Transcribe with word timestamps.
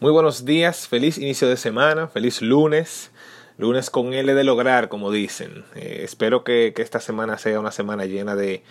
Muy 0.00 0.12
buenos 0.12 0.46
días, 0.46 0.88
feliz 0.88 1.18
inicio 1.18 1.46
de 1.46 1.58
semana, 1.58 2.08
feliz 2.08 2.40
lunes, 2.40 3.10
lunes 3.58 3.90
con 3.90 4.14
L 4.14 4.32
de 4.32 4.44
lograr, 4.44 4.88
como 4.88 5.10
dicen. 5.10 5.62
Eh, 5.74 6.00
espero 6.04 6.42
que, 6.42 6.72
esta 6.74 7.00
semana 7.00 7.36
sea 7.36 7.60
una 7.60 7.70
semana 7.70 8.06
llena 8.06 8.34
de, 8.34 8.62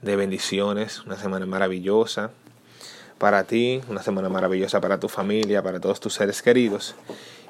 bendiciones, 0.00 1.02
una 1.04 1.16
semana 1.16 1.44
maravillosa 1.44 2.30
para 3.18 3.42
ti, 3.48 3.80
una 3.88 4.00
semana 4.04 4.28
maravillosa 4.28 4.80
para 4.80 5.00
tu 5.00 5.08
familia, 5.08 5.60
para 5.60 5.80
todos 5.80 5.98
tus 5.98 6.14
seres 6.14 6.40
queridos 6.40 6.94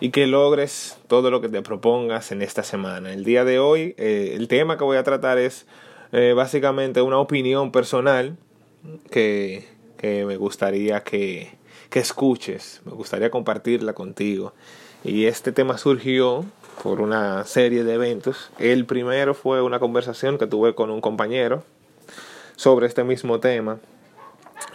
y 0.01 0.13
que 0.13 0.27
logres 0.27 0.97
todo 1.07 1.31
lo 1.31 1.43
que 1.43 1.51
te 1.51 1.61
propongas 1.61 2.33
en 2.33 2.41
esta 2.41 2.63
semana. 2.63 3.13
El 3.13 3.23
día 3.23 3.45
de 3.45 3.59
hoy, 3.59 3.95
eh, 3.99 4.33
el 4.35 4.49
tema 4.49 4.79
que 4.79 4.85
voy 4.85 4.97
a 4.97 5.05
tratar 5.05 5.37
es 5.37 5.67
eh, 6.13 6.33
básicamente 6.35 7.03
una 7.03 7.19
opinión 7.19 7.71
personal 7.71 8.39
que 9.11 9.67
me 10.01 10.39
gustaría 10.39 11.03
que, 11.03 11.51
que 11.91 12.01
escuches, 12.01 12.81
me 12.85 12.93
gustaría 12.93 13.31
compartirla 13.31 13.93
contigo. 13.93 14.53
Y 15.05 15.27
este 15.27 15.53
tema 15.53 15.79
surgió 15.79 16.45
por 16.83 17.01
una 17.01 17.45
serie 17.45 17.85
de 17.85 17.95
eventos. 17.95 18.51
El 18.59 18.87
primero 18.87 19.35
fue 19.35 19.63
una 19.63 19.79
conversación 19.79 20.39
que 20.39 20.47
tuve 20.47 20.75
con 20.75 20.91
un 20.91 21.01
compañero 21.01 21.63
sobre 22.57 22.87
este 22.87 23.05
mismo 23.05 23.39
tema 23.39 23.79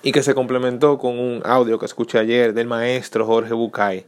y 0.03 0.11
que 0.11 0.23
se 0.23 0.34
complementó 0.34 0.97
con 0.97 1.20
un 1.20 1.41
audio 1.45 1.79
que 1.79 1.85
escuché 1.85 2.20
ayer 2.20 2.53
del 2.53 2.67
maestro 2.67 3.25
Jorge 3.25 3.53
Bucay. 3.53 4.05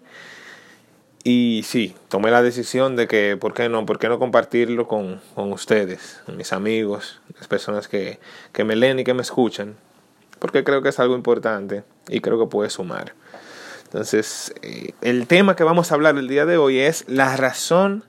Y 1.24 1.62
sí, 1.64 1.96
tomé 2.10 2.32
la 2.32 2.42
decisión 2.42 2.96
de 2.96 3.08
que, 3.08 3.38
¿por 3.38 3.54
qué 3.54 3.70
no? 3.70 3.86
¿Por 3.86 3.98
qué 3.98 4.10
no 4.10 4.20
compartirlo 4.20 4.88
con, 4.88 5.22
con 5.36 5.54
ustedes, 5.54 6.22
mis 6.36 6.52
amigos, 6.52 7.22
las 7.38 7.48
personas 7.48 7.88
que, 7.88 8.20
que 8.52 8.66
me 8.66 8.76
leen 8.76 9.00
y 9.00 9.04
que 9.06 9.14
me 9.14 9.22
escuchan? 9.22 9.78
Porque 10.44 10.66
creo 10.66 10.82
que 10.82 10.90
es 10.90 11.00
algo 11.00 11.16
importante 11.16 11.86
y 12.10 12.20
creo 12.20 12.38
que 12.38 12.48
puede 12.48 12.70
sumar. 12.70 13.14
Entonces, 13.86 14.54
eh, 14.62 14.92
el 15.00 15.26
tema 15.26 15.56
que 15.56 15.64
vamos 15.64 15.90
a 15.90 15.96
hablar 15.96 16.18
el 16.18 16.28
día 16.28 16.46
de 16.46 16.58
hoy 16.58 16.80
es 16.80 17.06
la 17.08 17.38
razón 17.38 18.04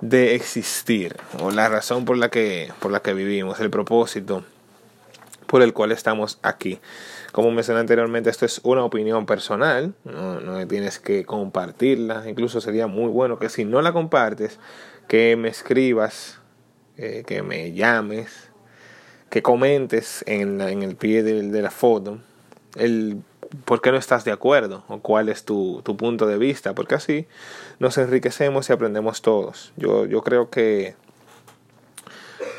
de 0.00 0.36
existir 0.36 1.16
o 1.40 1.50
la 1.50 1.68
razón 1.68 2.04
por 2.04 2.16
la 2.16 2.28
que 2.28 2.70
por 2.78 2.92
la 2.92 3.00
que 3.00 3.12
vivimos, 3.12 3.58
el 3.58 3.70
propósito 3.70 4.44
por 5.48 5.62
el 5.62 5.72
cual 5.72 5.90
estamos 5.90 6.38
aquí. 6.42 6.78
Como 7.32 7.50
mencioné 7.50 7.80
anteriormente, 7.80 8.30
esto 8.30 8.46
es 8.46 8.60
una 8.62 8.84
opinión 8.84 9.26
personal, 9.26 9.94
no, 10.04 10.38
no 10.38 10.64
tienes 10.68 11.00
que 11.00 11.24
compartirla, 11.24 12.22
incluso 12.28 12.60
sería 12.60 12.86
muy 12.86 13.10
bueno 13.10 13.40
que 13.40 13.48
si 13.48 13.64
no 13.64 13.82
la 13.82 13.92
compartes, 13.92 14.60
que 15.08 15.34
me 15.34 15.48
escribas, 15.48 16.38
eh, 16.98 17.24
que 17.26 17.42
me 17.42 17.72
llames, 17.72 18.47
que 19.30 19.42
comentes 19.42 20.24
en, 20.26 20.60
en 20.60 20.82
el 20.82 20.96
pie 20.96 21.22
de, 21.22 21.62
la 21.62 21.70
foto 21.70 22.18
el 22.76 23.18
por 23.64 23.80
qué 23.80 23.90
no 23.90 23.98
estás 23.98 24.24
de 24.24 24.32
acuerdo 24.32 24.84
o 24.88 25.00
cuál 25.00 25.28
es 25.28 25.44
tu, 25.44 25.80
tu, 25.82 25.96
punto 25.96 26.26
de 26.26 26.36
vista, 26.36 26.74
porque 26.74 26.94
así 26.94 27.26
nos 27.78 27.96
enriquecemos 27.96 28.68
y 28.68 28.72
aprendemos 28.74 29.22
todos. 29.22 29.72
Yo, 29.76 30.04
yo 30.04 30.22
creo 30.22 30.50
que, 30.50 30.94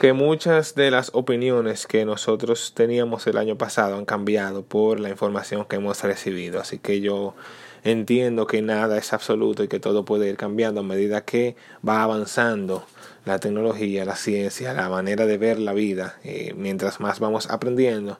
que 0.02 0.14
muchas 0.14 0.74
de 0.74 0.90
las 0.90 1.12
opiniones 1.14 1.86
que 1.86 2.06
nosotros 2.06 2.74
teníamos 2.76 3.28
el 3.28 3.38
año 3.38 3.56
pasado 3.56 3.98
han 3.98 4.06
cambiado 4.06 4.64
por 4.64 5.00
la 5.00 5.10
información 5.10 5.66
que 5.66 5.76
hemos 5.76 6.04
recibido, 6.04 6.60
así 6.60 6.80
que 6.80 7.02
yo 7.02 7.36
entiendo 7.84 8.48
que 8.48 8.62
nada 8.62 8.98
es 8.98 9.14
absoluto 9.14 9.64
y 9.64 9.68
que 9.68 9.80
todo 9.80 10.06
puede 10.06 10.28
ir 10.30 10.38
cambiando 10.38 10.82
a 10.82 10.84
medida 10.84 11.22
que 11.22 11.56
va 11.88 12.02
avanzando 12.04 12.86
la 13.30 13.40
tecnología, 13.40 14.06
la 14.06 14.16
ciencia, 14.16 14.74
la 14.74 14.90
manera 14.90 15.26
de 15.26 15.38
ver 15.38 15.60
la 15.60 15.74
vida, 15.74 16.18
eh, 16.24 16.54
mientras 16.56 17.00
más 17.00 17.20
vamos 17.20 17.50
aprendiendo. 17.50 18.20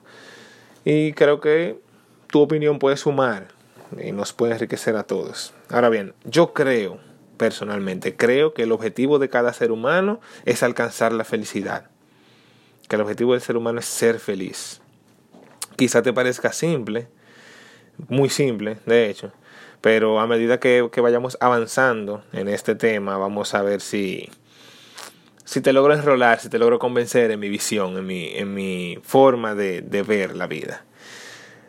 Y 0.84 1.12
creo 1.12 1.40
que 1.40 1.78
tu 2.28 2.40
opinión 2.40 2.78
puede 2.78 2.96
sumar 2.96 3.48
y 4.02 4.12
nos 4.12 4.32
puede 4.32 4.52
enriquecer 4.54 4.96
a 4.96 5.02
todos. 5.02 5.52
Ahora 5.68 5.88
bien, 5.88 6.14
yo 6.24 6.52
creo, 6.52 6.98
personalmente, 7.36 8.16
creo 8.16 8.54
que 8.54 8.62
el 8.62 8.72
objetivo 8.72 9.18
de 9.18 9.28
cada 9.28 9.52
ser 9.52 9.72
humano 9.72 10.20
es 10.44 10.62
alcanzar 10.62 11.12
la 11.12 11.24
felicidad. 11.24 11.90
Que 12.88 12.96
el 12.96 13.02
objetivo 13.02 13.32
del 13.32 13.42
ser 13.42 13.56
humano 13.56 13.80
es 13.80 13.86
ser 13.86 14.20
feliz. 14.20 14.80
Quizá 15.76 16.02
te 16.02 16.12
parezca 16.12 16.52
simple, 16.52 17.08
muy 18.08 18.28
simple, 18.28 18.78
de 18.86 19.10
hecho, 19.10 19.32
pero 19.80 20.20
a 20.20 20.26
medida 20.26 20.60
que, 20.60 20.88
que 20.92 21.00
vayamos 21.00 21.36
avanzando 21.40 22.22
en 22.32 22.48
este 22.48 22.74
tema, 22.74 23.16
vamos 23.16 23.54
a 23.54 23.62
ver 23.62 23.80
si, 23.80 24.30
si 25.50 25.60
te 25.60 25.72
logro 25.72 25.92
enrolar, 25.92 26.38
si 26.38 26.48
te 26.48 26.60
logro 26.60 26.78
convencer 26.78 27.32
en 27.32 27.40
mi 27.40 27.48
visión, 27.48 27.98
en 27.98 28.06
mi, 28.06 28.28
en 28.36 28.54
mi 28.54 29.00
forma 29.02 29.56
de, 29.56 29.82
de 29.82 30.04
ver 30.04 30.36
la 30.36 30.46
vida. 30.46 30.84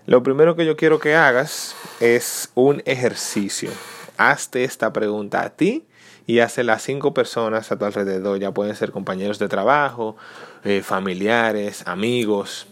Lo 0.05 0.21
primero 0.21 0.55
que 0.55 0.67
yo 0.67 0.77
quiero 0.77 0.99
que 0.99 1.15
hagas 1.15 1.75
es 1.99 2.51
un 2.53 2.83
ejercicio. 2.85 3.71
Hazte 4.17 4.65
esta 4.65 4.93
pregunta 4.93 5.41
a 5.41 5.49
ti 5.49 5.87
y 6.27 6.41
hazla 6.41 6.73
a 6.73 6.77
cinco 6.77 7.15
personas 7.15 7.71
a 7.71 7.79
tu 7.79 7.85
alrededor. 7.85 8.37
Ya 8.37 8.51
pueden 8.51 8.75
ser 8.75 8.91
compañeros 8.91 9.39
de 9.39 9.47
trabajo, 9.47 10.15
eh, 10.63 10.83
familiares, 10.83 11.81
amigos. 11.87 12.67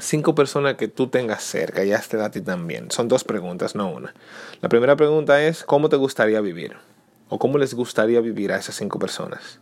Cinco 0.00 0.34
personas 0.34 0.74
que 0.74 0.88
tú 0.88 1.06
tengas 1.06 1.44
cerca 1.44 1.84
y 1.84 1.92
hazte 1.92 2.20
a 2.20 2.32
ti 2.32 2.40
también. 2.40 2.90
Son 2.90 3.06
dos 3.06 3.22
preguntas, 3.22 3.76
no 3.76 3.88
una. 3.88 4.12
La 4.62 4.68
primera 4.68 4.96
pregunta 4.96 5.40
es, 5.44 5.62
¿cómo 5.62 5.88
te 5.88 5.94
gustaría 5.94 6.40
vivir? 6.40 6.74
¿O 7.28 7.38
cómo 7.38 7.56
les 7.56 7.72
gustaría 7.74 8.20
vivir 8.20 8.50
a 8.50 8.56
esas 8.56 8.74
cinco 8.74 8.98
personas? 8.98 9.60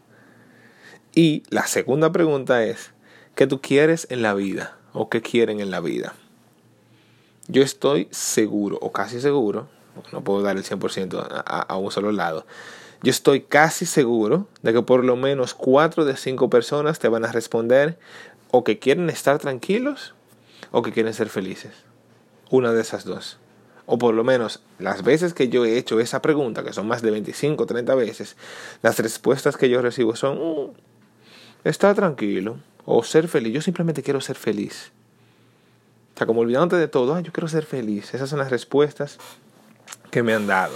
Y 1.19 1.45
la 1.49 1.67
segunda 1.67 2.13
pregunta 2.13 2.63
es, 2.63 2.93
¿qué 3.35 3.47
tú 3.47 3.63
quieres 3.63 4.07
en 4.11 4.21
la 4.21 4.35
vida? 4.35 4.77
¿O 4.93 5.09
qué 5.09 5.23
quieren 5.23 5.61
en 5.61 5.71
la 5.71 5.81
vida? 5.81 6.15
Yo 7.49 7.63
estoy 7.63 8.07
seguro, 8.11 8.77
o 8.83 8.93
casi 8.93 9.23
seguro, 9.23 9.67
no 10.13 10.23
puedo 10.23 10.43
dar 10.43 10.59
el 10.59 10.63
100% 10.63 11.27
a, 11.47 11.61
a, 11.63 11.77
un 11.79 11.91
solo 11.91 12.13
lado, 12.13 12.45
yo 13.03 13.11
estoy 13.11 13.41
casi 13.41 13.87
seguro 13.87 14.47
de 14.61 14.75
que 14.75 14.83
por 14.83 15.07
lo 15.07 15.17
menos 15.17 15.55
cuatro 15.55 16.05
de 16.05 16.19
cinco 16.19 16.51
personas 16.51 16.99
te 16.99 17.09
van 17.09 17.25
a 17.25 17.33
responder 17.33 17.99
o 18.51 18.63
que 18.63 18.79
quieren 18.79 19.09
estar 19.09 19.39
tranquilos 19.39 20.15
o 20.71 20.83
que 20.83 20.93
quieren 20.93 21.15
ser 21.15 21.31
felices. 21.31 21.73
Una 22.51 22.73
de 22.73 22.83
esas 22.83 23.07
dos. 23.07 23.39
O 23.87 23.97
por 23.97 24.15
lo 24.15 24.23
menos 24.23 24.61
las 24.79 25.03
veces 25.03 25.33
que 25.33 25.49
yo 25.49 25.65
he 25.65 25.79
hecho 25.79 25.99
esa 25.99 26.21
pregunta, 26.21 26.63
que 26.63 26.75
son 26.75 26.89
más 26.89 27.01
de 27.01 27.11
25, 27.11 27.65
30 27.65 27.95
veces, 27.95 28.37
las 28.83 28.99
respuestas 28.99 29.57
que 29.57 29.71
yo 29.71 29.81
recibo 29.81 30.15
son, 30.15 30.37
mm, 30.39 30.71
estar 31.71 31.95
tranquilo 31.95 32.59
o 32.85 33.03
ser 33.03 33.29
feliz. 33.29 33.53
Yo 33.53 33.63
simplemente 33.63 34.03
quiero 34.03 34.21
ser 34.21 34.37
feliz. 34.37 34.93
O 36.15 36.19
sea, 36.19 36.27
como 36.27 36.41
olvidándote 36.41 36.77
de 36.77 36.89
todo, 36.89 37.19
yo 37.21 37.33
quiero 37.33 37.49
ser 37.49 37.65
feliz. 37.65 38.15
Esas 38.15 38.31
son 38.31 38.39
las 38.39 38.51
respuestas 38.51 39.19
que 40.11 40.23
me 40.23 40.33
han 40.33 40.47
dado. 40.47 40.75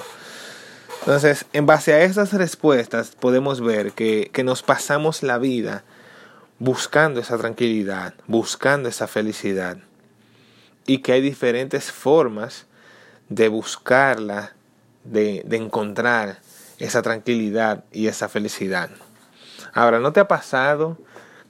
Entonces, 1.00 1.46
en 1.54 1.64
base 1.64 1.94
a 1.94 2.02
esas 2.02 2.32
respuestas 2.34 3.16
podemos 3.18 3.60
ver 3.60 3.92
que, 3.92 4.30
que 4.32 4.44
nos 4.44 4.62
pasamos 4.62 5.22
la 5.22 5.38
vida 5.38 5.82
buscando 6.58 7.20
esa 7.20 7.38
tranquilidad, 7.38 8.14
buscando 8.26 8.88
esa 8.88 9.06
felicidad. 9.06 9.78
Y 10.86 10.98
que 10.98 11.12
hay 11.12 11.22
diferentes 11.22 11.90
formas 11.90 12.66
de 13.30 13.48
buscarla, 13.48 14.52
de, 15.04 15.42
de 15.46 15.56
encontrar 15.56 16.40
esa 16.78 17.00
tranquilidad 17.00 17.84
y 17.92 18.08
esa 18.08 18.28
felicidad. 18.28 18.90
Ahora, 19.72 20.00
¿no 20.00 20.12
te 20.12 20.20
ha 20.20 20.28
pasado 20.28 20.98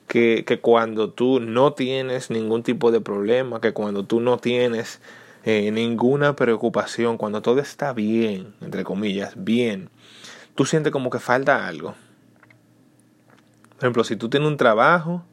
que, 0.06 0.44
que, 0.46 0.60
cuando 0.60 1.10
tú 1.10 1.40
no 1.40 1.72
tienes 1.72 2.30
ningún 2.30 2.62
tipo 2.62 2.90
de 2.90 3.00
problema, 3.00 3.60
que 3.60 3.72
cuando 3.72 4.04
tú 4.04 4.20
no 4.20 4.38
tienes 4.38 5.00
eh, 5.44 5.70
ninguna 5.70 6.36
preocupación, 6.36 7.16
cuando 7.16 7.40
todo 7.40 7.60
está 7.60 7.92
bien, 7.92 8.54
entre 8.60 8.84
comillas, 8.84 9.32
bien, 9.36 9.88
tú 10.54 10.66
sientes 10.66 10.92
como 10.92 11.10
que 11.10 11.18
falta 11.18 11.66
algo? 11.66 11.94
Por 13.76 13.86
ejemplo, 13.86 14.04
si 14.04 14.16
tú 14.16 14.28
tienes 14.28 14.48
un 14.48 14.58
trabajo 14.58 15.24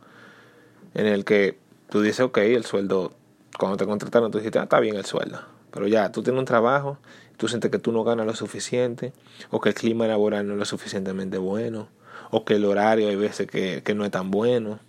en 0.93 1.07
el 1.07 1.25
que 1.25 1.57
tú 1.89 2.01
dices, 2.01 2.21
ok, 2.21 2.37
el 2.37 2.63
sueldo, 2.63 3.13
cuando 3.59 3.75
te 3.75 3.85
contrataron, 3.85 4.31
tú 4.31 4.37
dijiste, 4.37 4.59
ah, 4.59 4.63
está 4.63 4.79
bien 4.79 4.95
el 4.95 5.05
sueldo. 5.05 5.41
Pero 5.71 5.87
ya, 5.87 6.11
tú 6.11 6.23
tienes 6.23 6.39
un 6.39 6.45
trabajo, 6.45 6.97
tú 7.35 7.49
sientes 7.49 7.69
que 7.69 7.77
tú 7.77 7.91
no 7.91 8.05
ganas 8.05 8.25
lo 8.25 8.33
suficiente, 8.33 9.11
o 9.49 9.59
que 9.59 9.69
el 9.69 9.75
clima 9.75 10.07
laboral 10.07 10.47
no 10.47 10.53
es 10.53 10.59
lo 10.59 10.65
suficientemente 10.65 11.37
bueno, 11.37 11.89
o 12.29 12.45
que 12.45 12.55
el 12.55 12.65
horario 12.65 13.09
hay 13.09 13.15
veces 13.15 13.47
que, 13.47 13.83
que 13.83 13.95
no 13.95 14.05
es 14.05 14.11
tan 14.11 14.31
bueno. 14.31 14.79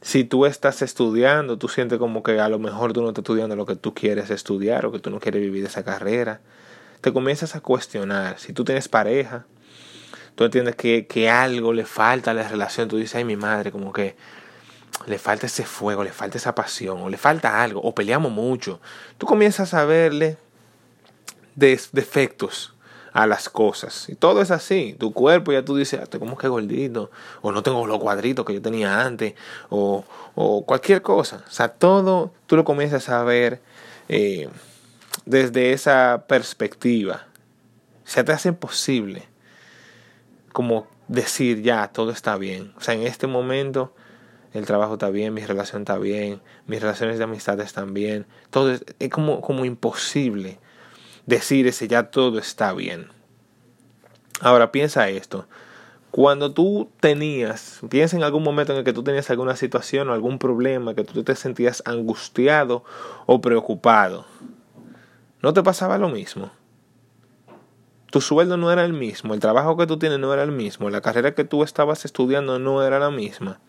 Si 0.00 0.24
tú 0.24 0.46
estás 0.46 0.82
estudiando, 0.82 1.58
tú 1.58 1.68
sientes 1.68 1.98
como 1.98 2.22
que 2.22 2.40
a 2.40 2.48
lo 2.48 2.58
mejor 2.58 2.92
tú 2.92 3.02
no 3.02 3.08
estás 3.08 3.22
estudiando 3.22 3.56
lo 3.56 3.66
que 3.66 3.76
tú 3.76 3.94
quieres 3.94 4.30
estudiar 4.30 4.86
o 4.86 4.92
que 4.92 5.00
tú 5.00 5.10
no 5.10 5.20
quieres 5.20 5.42
vivir 5.42 5.64
esa 5.64 5.84
carrera. 5.84 6.40
Te 7.00 7.12
comienzas 7.12 7.56
a 7.56 7.60
cuestionar. 7.60 8.38
Si 8.38 8.52
tú 8.52 8.64
tienes 8.64 8.88
pareja, 8.88 9.46
tú 10.34 10.44
entiendes 10.44 10.76
que, 10.76 11.06
que 11.06 11.28
algo 11.28 11.72
le 11.72 11.84
falta 11.84 12.30
a 12.30 12.34
la 12.34 12.48
relación. 12.48 12.88
Tú 12.88 12.96
dices, 12.96 13.16
ay, 13.16 13.24
mi 13.24 13.36
madre, 13.36 13.72
como 13.72 13.92
que 13.92 14.16
le 15.06 15.18
falta 15.18 15.46
ese 15.46 15.64
fuego, 15.64 16.04
le 16.04 16.12
falta 16.12 16.38
esa 16.38 16.54
pasión, 16.54 17.00
o 17.00 17.08
le 17.08 17.16
falta 17.16 17.62
algo, 17.62 17.80
o 17.80 17.94
peleamos 17.94 18.32
mucho. 18.32 18.80
Tú 19.16 19.26
comienzas 19.26 19.74
a 19.74 19.84
verle 19.84 20.36
defectos 21.56 22.74
a 23.12 23.26
las 23.26 23.48
cosas. 23.48 24.08
Y 24.08 24.14
todo 24.14 24.40
es 24.42 24.50
así. 24.50 24.96
Tu 24.98 25.12
cuerpo 25.12 25.52
ya 25.52 25.64
tú 25.64 25.76
dices, 25.76 26.00
ah, 26.00 26.04
estoy 26.04 26.20
como 26.20 26.36
que 26.36 26.48
gordito, 26.48 27.10
o 27.42 27.52
no 27.52 27.62
tengo 27.62 27.86
los 27.86 27.98
cuadritos 27.98 28.44
que 28.44 28.54
yo 28.54 28.62
tenía 28.62 29.02
antes, 29.02 29.34
o, 29.70 30.04
o 30.34 30.64
cualquier 30.64 31.02
cosa. 31.02 31.44
O 31.46 31.50
sea, 31.50 31.68
todo 31.68 32.32
tú 32.46 32.56
lo 32.56 32.64
comienzas 32.64 33.08
a 33.08 33.22
ver 33.24 33.60
eh, 34.08 34.48
desde 35.26 35.72
esa 35.72 36.24
perspectiva, 36.26 37.26
se 38.04 38.24
te 38.24 38.32
hace 38.32 38.48
imposible 38.48 39.28
como 40.52 40.86
decir 41.08 41.62
ya, 41.62 41.88
todo 41.88 42.10
está 42.10 42.36
bien. 42.36 42.72
O 42.76 42.80
sea, 42.80 42.94
en 42.94 43.02
este 43.02 43.26
momento 43.26 43.94
el 44.54 44.64
trabajo 44.64 44.94
está 44.94 45.10
bien, 45.10 45.34
mi 45.34 45.44
relación 45.44 45.82
está 45.82 45.98
bien, 45.98 46.40
mis 46.66 46.80
relaciones 46.80 47.18
de 47.18 47.24
amistad 47.24 47.60
están 47.60 47.92
bien. 47.94 48.26
Todo 48.50 48.72
es, 48.72 48.82
como, 49.10 49.40
como 49.40 49.64
imposible 49.64 50.58
decir 51.28 51.66
ese 51.66 51.88
ya 51.88 52.04
todo 52.04 52.38
está 52.38 52.72
bien. 52.72 53.08
Ahora 54.40 54.72
piensa 54.72 55.10
esto. 55.10 55.46
Cuando 56.10 56.52
tú 56.52 56.88
tenías, 57.00 57.80
piensa 57.90 58.16
en 58.16 58.22
algún 58.22 58.42
momento 58.42 58.72
en 58.72 58.78
el 58.78 58.84
que 58.84 58.94
tú 58.94 59.02
tenías 59.02 59.28
alguna 59.28 59.54
situación 59.54 60.08
o 60.08 60.14
algún 60.14 60.38
problema, 60.38 60.94
que 60.94 61.04
tú 61.04 61.22
te 61.22 61.34
sentías 61.34 61.82
angustiado 61.84 62.82
o 63.26 63.42
preocupado, 63.42 64.24
¿no 65.42 65.52
te 65.52 65.62
pasaba 65.62 65.98
lo 65.98 66.08
mismo? 66.08 66.50
Tu 68.10 68.22
sueldo 68.22 68.56
no 68.56 68.72
era 68.72 68.86
el 68.86 68.94
mismo, 68.94 69.34
el 69.34 69.40
trabajo 69.40 69.76
que 69.76 69.86
tú 69.86 69.98
tienes 69.98 70.18
no 70.18 70.32
era 70.32 70.42
el 70.42 70.50
mismo, 70.50 70.88
la 70.88 71.02
carrera 71.02 71.34
que 71.34 71.44
tú 71.44 71.62
estabas 71.62 72.06
estudiando 72.06 72.58
no 72.58 72.82
era 72.82 72.98
la 72.98 73.10
misma, 73.10 73.60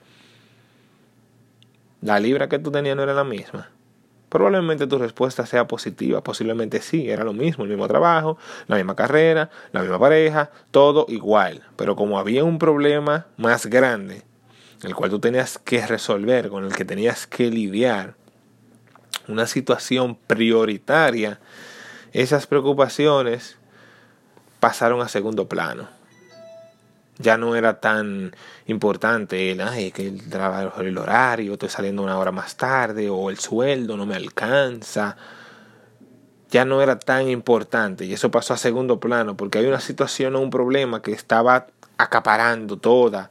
la 2.00 2.21
libra 2.21 2.47
que 2.47 2.57
tú 2.57 2.71
tenías 2.71 2.95
no 2.95 3.03
era 3.03 3.13
la 3.13 3.25
misma. 3.25 3.69
Probablemente 4.30 4.88
tu 4.88 4.98
respuesta 4.98 5.46
sea 5.46 5.68
positiva, 5.68 6.22
posiblemente 6.22 6.81
sí, 6.81 7.10
era 7.10 7.24
lo 7.24 7.34
mismo, 7.34 7.64
el 7.64 7.70
mismo 7.70 7.88
trabajo, 7.88 8.38
la 8.68 8.76
misma 8.76 8.96
carrera, 8.96 9.50
la 9.72 9.81
misma 9.81 10.00
pareja, 10.00 10.52
todo 10.72 11.06
igual. 11.10 11.64
Pero 11.76 11.96
como 11.96 12.20
había 12.20 12.44
un 12.44 12.60
problema 12.60 13.26
más 13.38 13.66
grande, 13.66 14.24
el 14.84 14.96
cual 14.96 15.10
tú 15.10 15.20
tenías 15.20 15.58
que 15.58 15.86
resolver, 15.86 16.50
con 16.50 16.64
el 16.64 16.74
que 16.74 16.86
tenías 16.86 17.28
que 17.28 17.50
lidiar, 17.50 18.16
una 19.28 19.48
situación 19.48 20.16
prioritaria, 20.16 21.40
esas 22.14 22.48
preocupaciones 22.48 23.58
pasaron 24.60 25.02
a 25.02 25.08
segundo 25.08 25.48
plano 25.48 25.99
ya 27.19 27.38
no 27.38 27.56
era 27.56 27.81
tan 27.81 28.33
importante 28.66 29.51
el, 29.51 29.62
ay, 29.62 29.92
que 29.92 30.07
el 30.07 30.21
el 30.80 30.98
horario, 30.98 31.54
estoy 31.54 31.69
saliendo 31.69 32.01
una 32.01 32.18
hora 32.18 32.31
más 32.31 32.56
tarde, 32.56 33.10
o 33.10 33.30
el 33.30 33.38
sueldo 33.38 33.98
no 33.98 34.06
me 34.06 34.16
alcanza. 34.16 35.18
Ya 36.50 36.66
no 36.66 36.81
era 36.81 36.98
tan 36.98 37.30
importante 37.30 38.06
y 38.06 38.13
eso 38.13 38.31
pasó 38.31 38.56
a 38.56 38.57
segundo 38.57 39.00
plano 39.00 39.38
porque 39.38 39.60
hay 39.60 39.68
una 39.68 39.81
situación 39.81 40.36
o 40.36 40.39
un 40.39 40.50
problema 40.50 41.01
que 41.01 41.12
estaba 41.12 41.68
acaparando 41.98 42.77
toda 42.77 43.30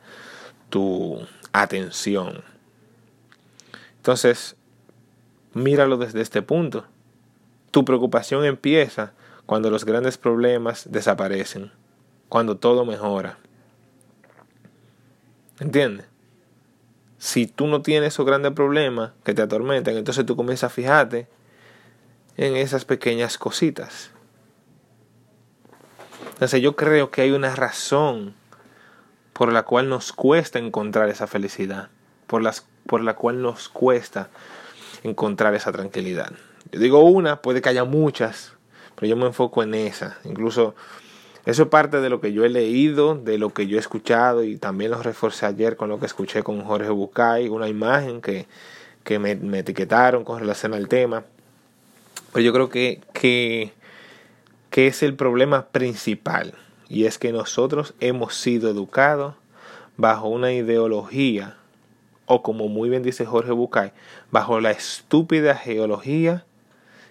tu 0.68 1.18
atención. 1.52 2.44
Entonces, 3.96 4.54
míralo 5.52 5.96
desde 5.96 6.20
este 6.20 6.42
punto. 6.42 6.84
Tu 7.72 7.84
preocupación 7.84 8.44
empieza 8.44 9.12
cuando 9.46 9.70
los 9.70 9.84
grandes 9.84 10.16
problemas 10.16 10.86
desaparecen, 10.90 11.72
cuando 12.28 12.56
todo 12.56 12.84
mejora. 12.84 13.38
¿Entiendes? 15.60 16.06
Si 17.18 17.46
tú 17.46 17.66
no 17.66 17.82
tienes 17.82 18.14
esos 18.14 18.24
grandes 18.24 18.52
problemas 18.52 19.12
que 19.24 19.34
te 19.34 19.42
atormentan, 19.42 19.96
entonces 19.96 20.24
tú 20.24 20.36
comienzas 20.36 20.70
a 20.70 20.74
fijarte 20.74 21.26
en 22.36 22.56
esas 22.56 22.84
pequeñas 22.84 23.38
cositas. 23.38 24.10
Entonces 26.34 26.62
yo 26.62 26.76
creo 26.76 27.10
que 27.10 27.22
hay 27.22 27.32
una 27.32 27.56
razón 27.56 28.34
por 29.32 29.52
la 29.52 29.64
cual 29.64 29.88
nos 29.88 30.12
cuesta 30.12 30.60
encontrar 30.60 31.08
esa 31.08 31.26
felicidad, 31.26 31.88
por, 32.28 32.42
las, 32.42 32.64
por 32.86 33.02
la 33.02 33.14
cual 33.14 33.42
nos 33.42 33.68
cuesta 33.68 34.30
encontrar 35.02 35.54
esa 35.54 35.72
tranquilidad. 35.72 36.32
Yo 36.70 36.78
digo 36.78 37.00
una, 37.00 37.42
puede 37.42 37.60
que 37.60 37.68
haya 37.68 37.84
muchas, 37.84 38.52
pero 38.94 39.08
yo 39.08 39.16
me 39.16 39.26
enfoco 39.26 39.62
en 39.64 39.74
esa. 39.74 40.18
Incluso 40.24 40.76
eso 41.48 41.62
es 41.62 41.68
parte 41.70 42.02
de 42.02 42.10
lo 42.10 42.20
que 42.20 42.34
yo 42.34 42.44
he 42.44 42.50
leído, 42.50 43.14
de 43.14 43.38
lo 43.38 43.54
que 43.54 43.66
yo 43.66 43.78
he 43.78 43.80
escuchado 43.80 44.44
y 44.44 44.58
también 44.58 44.90
lo 44.90 45.02
reforcé 45.02 45.46
ayer 45.46 45.78
con 45.78 45.88
lo 45.88 45.98
que 45.98 46.04
escuché 46.04 46.42
con 46.42 46.62
Jorge 46.62 46.90
Bucay, 46.90 47.48
una 47.48 47.68
imagen 47.68 48.20
que, 48.20 48.44
que 49.02 49.18
me, 49.18 49.30
etiquetaron 49.58 50.24
con 50.24 50.40
relación 50.40 50.74
al 50.74 50.88
tema. 50.88 51.24
Pero 52.34 52.44
yo 52.44 52.52
creo 52.52 52.68
que, 52.68 53.00
que, 53.14 53.72
que 54.68 54.88
es 54.88 55.02
el 55.02 55.14
problema 55.14 55.68
principal 55.68 56.52
y 56.86 57.06
es 57.06 57.16
que 57.16 57.32
nosotros 57.32 57.94
hemos 57.98 58.34
sido 58.34 58.68
educados 58.68 59.34
bajo 59.96 60.28
una 60.28 60.52
ideología 60.52 61.56
o 62.26 62.42
como 62.42 62.68
muy 62.68 62.90
bien 62.90 63.02
dice 63.02 63.24
Jorge 63.24 63.52
Bucay, 63.52 63.92
bajo 64.30 64.60
la 64.60 64.72
estúpida 64.72 65.54
geología 65.54 66.44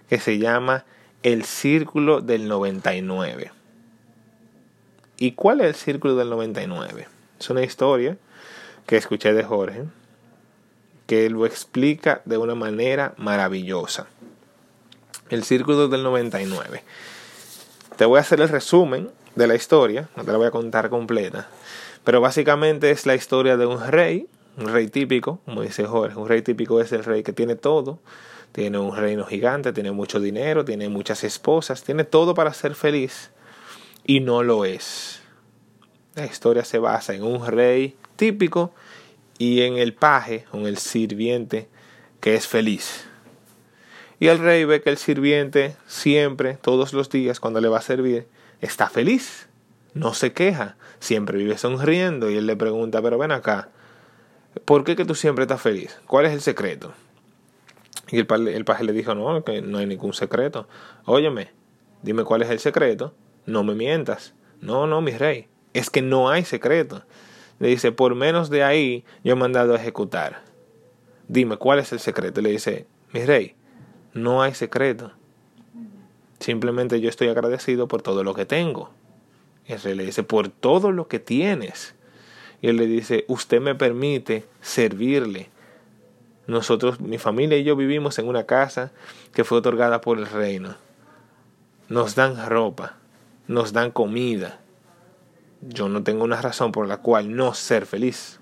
que 0.10 0.20
se 0.20 0.38
llama 0.38 0.86
el 1.24 1.44
círculo 1.44 2.22
del 2.22 2.48
99. 2.48 3.58
¿Y 5.20 5.32
cuál 5.32 5.62
es 5.62 5.68
el 5.68 5.76
círculo 5.76 6.16
del 6.16 6.30
99? 6.30 7.08
Es 7.40 7.50
una 7.50 7.64
historia 7.64 8.18
que 8.86 8.98
escuché 8.98 9.34
de 9.34 9.44
Jorge, 9.44 9.84
que 11.08 11.30
lo 11.30 11.46
explica 11.46 12.22
de 12.26 12.38
una 12.38 12.54
manera 12.54 13.14
maravillosa. 13.18 14.08
El 15.30 15.44
círculo 15.44 15.88
del 15.88 16.04
99. 16.04 16.84
Te 17.96 18.06
voy 18.06 18.20
a 18.20 18.22
hacer 18.22 18.42
el 18.42 18.50
resumen 18.50 19.10
de 19.36 19.48
la 19.48 19.56
historia, 19.56 20.08
no 20.16 20.24
te 20.24 20.32
la 20.32 20.38
voy 20.38 20.48
a 20.48 20.52
contar 20.52 20.90
completa, 20.90 21.48
pero 22.04 22.22
básicamente 22.22 22.92
es 22.92 23.06
la 23.06 23.16
historia 23.16 23.58
de 23.58 23.66
un 23.66 23.86
rey, 23.88 24.28
un 24.58 24.68
rey 24.68 24.88
típico, 24.88 25.40
como 25.46 25.64
dice 25.64 25.86
Jorge, 25.86 26.18
un 26.18 26.28
rey 26.28 26.44
típico 26.44 26.80
es 26.80 26.92
el 26.92 27.04
rey 27.04 27.24
que 27.24 27.34
tiene 27.34 27.56
todo, 27.56 28.00
tiene 28.52 28.78
un 28.78 28.96
reino 28.96 29.26
gigante, 29.26 29.74
tiene 29.74 29.92
mucho 29.92 30.20
dinero, 30.20 30.64
tiene 30.64 30.90
muchas 30.90 31.24
esposas, 31.24 31.84
tiene 31.84 32.04
todo 32.04 32.34
para 32.34 32.54
ser 32.54 32.76
feliz, 32.76 33.32
y 34.06 34.22
no 34.22 34.42
lo 34.42 34.66
es. 34.66 35.07
La 36.18 36.26
historia 36.26 36.66
se 36.66 36.80
basa 36.80 37.14
en 37.14 37.24
un 37.24 37.46
rey 37.46 37.96
típico 38.16 38.74
y 39.38 39.62
en 39.62 39.78
el 39.78 39.94
paje, 39.94 40.46
o 40.52 40.58
en 40.58 40.66
el 40.66 40.80
sirviente, 40.80 41.70
que 42.20 42.34
es 42.34 42.48
feliz. 42.48 43.06
Y 44.20 44.28
el 44.28 44.40
rey 44.40 44.66
ve 44.66 44.82
que 44.82 44.90
el 44.90 44.98
sirviente 44.98 45.76
siempre, 45.86 46.56
todos 46.56 46.92
los 46.92 47.10
días, 47.12 47.40
cuando 47.40 47.62
le 47.62 47.68
va 47.68 47.78
a 47.78 47.82
servir, 47.84 48.28
está 48.62 48.90
feliz, 48.90 49.48
no 49.94 50.16
se 50.16 50.34
queja, 50.34 50.76
siempre 51.00 51.38
vive 51.38 51.56
sonriendo 51.56 52.32
y 52.32 52.36
él 52.38 52.48
le 52.48 52.56
pregunta, 52.56 53.00
pero 53.02 53.20
ven 53.20 53.32
acá, 53.32 53.70
¿por 54.66 54.84
qué 54.84 54.96
que 54.96 55.06
tú 55.06 55.14
siempre 55.14 55.44
estás 55.44 55.62
feliz? 55.62 56.02
¿Cuál 56.08 56.26
es 56.26 56.34
el 56.34 56.42
secreto? 56.42 56.94
Y 58.10 58.18
el, 58.18 58.48
el 58.48 58.66
paje 58.66 58.84
le 58.84 58.94
dijo, 58.94 59.14
no, 59.14 59.44
que 59.44 59.62
no 59.62 59.78
hay 59.78 59.86
ningún 59.86 60.14
secreto. 60.14 60.68
Óyeme, 61.06 61.52
dime 62.02 62.24
cuál 62.24 62.42
es 62.42 62.50
el 62.50 62.60
secreto 62.60 63.14
no 63.48 63.64
me 63.64 63.74
mientas. 63.74 64.34
No, 64.62 64.86
no, 64.86 65.02
mi 65.02 65.12
rey, 65.12 65.48
es 65.78 65.90
que 65.90 66.02
no 66.02 66.30
hay 66.30 66.44
secreto. 66.44 67.04
Le 67.60 67.70
dice, 67.70 67.92
por 67.92 68.16
menos 68.16 68.50
de 68.50 68.64
ahí 68.64 69.04
yo 69.24 69.34
he 69.34 69.36
mandado 69.36 69.74
a 69.74 69.78
ejecutar. 69.78 70.42
Dime, 71.28 71.58
¿cuál 71.58 71.80
es 71.80 71.92
el 71.92 72.00
secreto? 72.00 72.42
Le 72.42 72.52
dice, 72.52 72.88
mi 73.14 73.26
rey, 73.26 73.56
no 74.14 74.42
hay 74.42 74.54
secreto. 74.54 75.12
Simplemente 76.40 77.02
yo 77.02 77.10
estoy 77.10 77.30
agradecido 77.30 77.88
por 77.88 78.02
todo 78.02 78.24
lo 78.24 78.34
que 78.34 78.46
tengo. 78.46 78.92
Y 79.68 79.74
el 79.74 79.82
rey 79.82 79.96
le 79.96 80.06
dice, 80.06 80.24
por 80.24 80.50
todo 80.50 80.92
lo 80.92 81.08
que 81.08 81.20
tienes. 81.20 81.96
Y 82.62 82.70
él 82.70 82.78
le 82.78 82.88
dice, 82.88 83.26
usted 83.28 83.62
me 83.62 83.76
permite 83.76 84.46
servirle. 84.62 85.50
Nosotros, 86.48 87.02
mi 87.02 87.18
familia 87.18 87.58
y 87.58 87.64
yo 87.64 87.76
vivimos 87.76 88.18
en 88.20 88.28
una 88.28 88.46
casa 88.46 88.92
que 89.34 89.44
fue 89.44 89.60
otorgada 89.60 90.02
por 90.02 90.18
el 90.18 90.28
reino. 90.28 90.76
Nos 91.90 92.16
dan 92.16 92.50
ropa, 92.50 92.96
nos 93.48 93.74
dan 93.74 93.92
comida. 93.92 94.60
Yo 95.62 95.90
no 95.90 96.04
tengo 96.04 96.24
una 96.24 96.42
razón 96.42 96.72
por 96.72 96.88
la 96.88 96.98
cual 96.98 97.36
no 97.36 97.54
ser 97.54 97.86
feliz. 97.86 98.40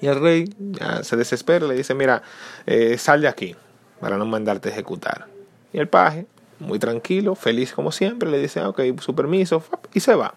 Y 0.00 0.06
el 0.06 0.20
rey 0.20 0.54
se 1.02 1.16
desespera, 1.16 1.66
le 1.66 1.74
dice, 1.74 1.94
mira, 1.94 2.22
eh, 2.66 2.98
sal 2.98 3.22
de 3.22 3.28
aquí 3.28 3.56
para 4.00 4.18
no 4.18 4.26
mandarte 4.26 4.68
ejecutar. 4.68 5.26
Y 5.72 5.78
el 5.78 5.88
paje, 5.88 6.26
muy 6.58 6.78
tranquilo, 6.78 7.34
feliz 7.34 7.72
como 7.72 7.90
siempre, 7.90 8.30
le 8.30 8.38
dice, 8.38 8.62
ok, 8.62 8.80
su 9.00 9.14
permiso, 9.14 9.62
y 9.92 10.00
se 10.00 10.14
va. 10.14 10.34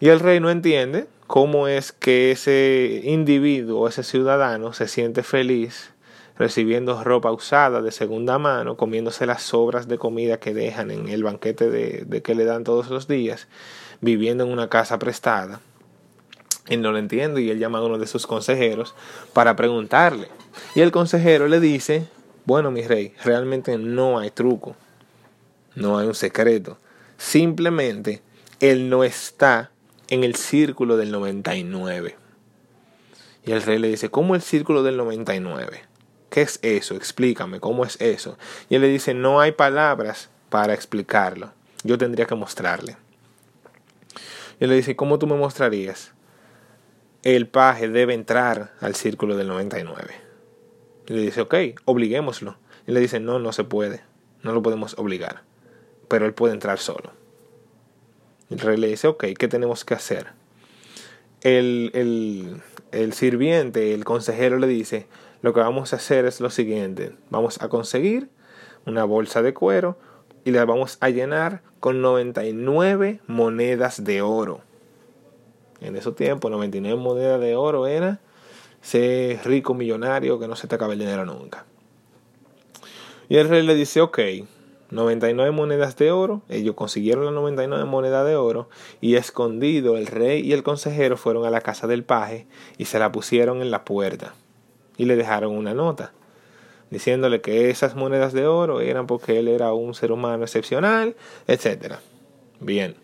Y 0.00 0.08
el 0.08 0.20
rey 0.20 0.40
no 0.40 0.50
entiende 0.50 1.06
cómo 1.26 1.68
es 1.68 1.92
que 1.92 2.32
ese 2.32 3.02
individuo, 3.04 3.88
ese 3.88 4.02
ciudadano, 4.02 4.72
se 4.72 4.88
siente 4.88 5.22
feliz 5.22 5.92
recibiendo 6.40 7.04
ropa 7.04 7.30
usada 7.30 7.82
de 7.82 7.92
segunda 7.92 8.38
mano, 8.38 8.78
comiéndose 8.78 9.26
las 9.26 9.42
sobras 9.42 9.88
de 9.88 9.98
comida 9.98 10.40
que 10.40 10.54
dejan 10.54 10.90
en 10.90 11.08
el 11.08 11.22
banquete 11.22 11.68
de, 11.68 12.22
que 12.22 12.34
le 12.34 12.46
dan 12.46 12.64
todos 12.64 12.88
los 12.88 13.06
días, 13.06 13.46
viviendo 14.00 14.44
en 14.44 14.50
una 14.50 14.68
casa 14.68 14.98
prestada. 14.98 15.60
Él 16.66 16.82
no 16.82 16.92
lo 16.92 16.98
entiende 16.98 17.42
y 17.42 17.50
él 17.50 17.58
llama 17.58 17.78
a 17.78 17.82
uno 17.82 17.98
de 17.98 18.06
sus 18.06 18.26
consejeros 18.26 18.94
para 19.32 19.56
preguntarle. 19.56 20.28
Y 20.74 20.80
el 20.80 20.92
consejero 20.92 21.48
le 21.48 21.60
dice, 21.60 22.06
bueno, 22.44 22.70
mi 22.70 22.82
rey, 22.82 23.14
realmente 23.24 23.76
no 23.76 24.18
hay 24.18 24.30
truco, 24.30 24.76
no 25.74 25.98
hay 25.98 26.06
un 26.06 26.14
secreto. 26.14 26.78
Simplemente 27.18 28.22
él 28.60 28.88
no 28.88 29.04
está 29.04 29.70
en 30.08 30.24
el 30.24 30.36
círculo 30.36 30.96
del 30.96 31.10
99. 31.10 32.16
Y 33.44 33.52
el 33.52 33.62
rey 33.62 33.78
le 33.78 33.88
dice, 33.88 34.10
¿cómo 34.10 34.34
el 34.34 34.42
círculo 34.42 34.82
del 34.82 34.96
99? 34.96 35.82
¿Qué 36.28 36.42
es 36.42 36.60
eso? 36.62 36.94
Explícame, 36.94 37.58
¿cómo 37.58 37.84
es 37.84 38.00
eso? 38.00 38.38
Y 38.68 38.76
él 38.76 38.82
le 38.82 38.88
dice, 38.88 39.14
no 39.14 39.40
hay 39.40 39.52
palabras 39.52 40.30
para 40.50 40.74
explicarlo. 40.74 41.52
Yo 41.82 41.98
tendría 41.98 42.26
que 42.26 42.34
mostrarle. 42.34 42.96
Y 44.60 44.66
le 44.66 44.74
dice, 44.74 44.94
¿cómo 44.94 45.18
tú 45.18 45.26
me 45.26 45.36
mostrarías? 45.36 46.12
El 47.22 47.48
paje 47.48 47.88
debe 47.88 48.14
entrar 48.14 48.74
al 48.80 48.94
círculo 48.94 49.36
del 49.36 49.48
99. 49.48 50.14
Y 51.08 51.12
le 51.14 51.22
dice, 51.22 51.40
ok, 51.40 51.54
obliguémoslo. 51.86 52.56
Y 52.86 52.92
le 52.92 53.00
dice, 53.00 53.20
no, 53.20 53.38
no 53.38 53.52
se 53.52 53.64
puede. 53.64 54.02
No 54.42 54.52
lo 54.52 54.62
podemos 54.62 54.98
obligar. 54.98 55.42
Pero 56.08 56.26
él 56.26 56.34
puede 56.34 56.54
entrar 56.54 56.78
solo. 56.78 57.12
El 58.50 58.58
rey 58.58 58.76
le 58.76 58.88
dice, 58.88 59.08
ok, 59.08 59.24
¿qué 59.38 59.48
tenemos 59.48 59.84
que 59.84 59.94
hacer? 59.94 60.28
El, 61.40 61.90
el, 61.94 62.60
el 62.92 63.12
sirviente, 63.12 63.94
el 63.94 64.04
consejero 64.04 64.58
le 64.58 64.66
dice, 64.66 65.06
lo 65.40 65.54
que 65.54 65.60
vamos 65.60 65.92
a 65.92 65.96
hacer 65.96 66.26
es 66.26 66.40
lo 66.40 66.50
siguiente, 66.50 67.12
vamos 67.30 67.62
a 67.62 67.68
conseguir 67.68 68.28
una 68.84 69.04
bolsa 69.04 69.40
de 69.40 69.54
cuero 69.54 69.98
y 70.44 70.50
la 70.50 70.64
vamos 70.64 70.98
a 71.00 71.10
llenar 71.10 71.62
con 71.80 72.02
99 72.02 73.20
monedas 73.26 74.04
de 74.04 74.22
oro. 74.22 74.60
En 75.80 75.96
ese 75.96 76.12
tiempo, 76.12 76.50
99 76.50 77.00
monedas 77.00 77.40
de 77.40 77.56
oro 77.56 77.86
era 77.86 78.20
ser 78.82 79.40
rico 79.44 79.74
millonario 79.74 80.38
que 80.38 80.48
no 80.48 80.56
se 80.56 80.68
te 80.68 80.74
acabe 80.74 80.94
el 80.94 80.98
dinero 81.00 81.24
nunca. 81.24 81.64
Y 83.28 83.36
el 83.36 83.48
rey 83.48 83.64
le 83.64 83.74
dice, 83.74 84.00
ok, 84.00 84.18
99 84.90 85.52
monedas 85.52 85.96
de 85.96 86.10
oro, 86.10 86.42
ellos 86.48 86.74
consiguieron 86.74 87.24
las 87.24 87.34
99 87.34 87.84
monedas 87.84 88.26
de 88.26 88.36
oro 88.36 88.68
y 89.00 89.14
escondido 89.14 89.96
el 89.96 90.06
rey 90.06 90.40
y 90.40 90.52
el 90.52 90.62
consejero 90.62 91.16
fueron 91.16 91.44
a 91.44 91.50
la 91.50 91.60
casa 91.60 91.86
del 91.86 92.02
paje 92.02 92.46
y 92.76 92.86
se 92.86 92.98
la 92.98 93.12
pusieron 93.12 93.62
en 93.62 93.70
la 93.70 93.84
puerta 93.84 94.34
y 94.96 95.04
le 95.04 95.16
dejaron 95.16 95.56
una 95.56 95.74
nota 95.74 96.12
diciéndole 96.90 97.40
que 97.40 97.70
esas 97.70 97.94
monedas 97.94 98.32
de 98.32 98.46
oro 98.46 98.80
eran 98.80 99.06
porque 99.06 99.38
él 99.38 99.48
era 99.48 99.72
un 99.72 99.94
ser 99.94 100.12
humano 100.12 100.44
excepcional, 100.44 101.16
etc. 101.46 101.94
Bien, 102.60 102.96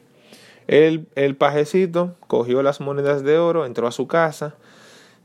el, 0.66 1.06
el 1.14 1.36
pajecito 1.36 2.14
cogió 2.26 2.62
las 2.62 2.80
monedas 2.80 3.22
de 3.22 3.38
oro, 3.38 3.64
entró 3.64 3.86
a 3.86 3.92
su 3.92 4.06
casa, 4.06 4.56